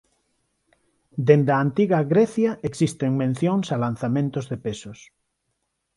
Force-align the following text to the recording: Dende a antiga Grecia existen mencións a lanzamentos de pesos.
Dende 1.27 1.51
a 1.55 1.61
antiga 1.65 1.99
Grecia 2.13 2.51
existen 2.69 3.11
mencións 3.23 3.67
a 3.75 3.75
lanzamentos 3.85 4.45
de 4.51 4.57
pesos. 4.65 4.99